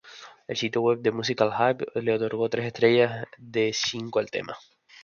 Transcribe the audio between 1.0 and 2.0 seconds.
The Musical Hype